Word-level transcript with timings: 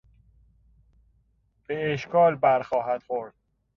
به 1.67 1.93
اشکال 1.93 2.35
بر 2.35 2.61
خواهد 2.61 3.03
خورد. 3.03 3.33